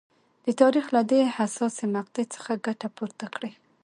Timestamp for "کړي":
3.35-3.51